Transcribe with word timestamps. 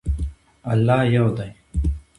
الله 0.71 0.99
یو 1.15 1.25
دی. 1.37 1.49